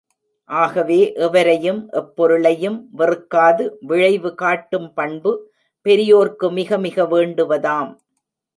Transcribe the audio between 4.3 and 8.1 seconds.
காட்டும் பண்பு, பெரியோர்க்கு மிக மிக வேண்டுவதாம்.